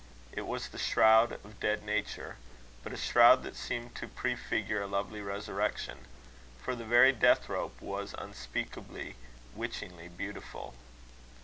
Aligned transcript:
It 0.31 0.47
was 0.47 0.69
the 0.69 0.79
shroud 0.79 1.31
of 1.33 1.59
dead 1.59 1.83
nature; 1.83 2.37
but 2.81 2.91
a 2.91 2.97
shroud 2.97 3.43
that 3.43 3.55
seemed 3.55 3.93
to 3.97 4.07
prefigure 4.07 4.81
a 4.81 4.87
lovely 4.87 5.21
resurrection; 5.21 6.05
for 6.59 6.73
the 6.75 6.85
very 6.85 7.11
death 7.13 7.47
robe 7.47 7.79
was 7.79 8.15
unspeakably, 8.17 9.15
witchingly 9.55 10.07
beautiful. 10.07 10.73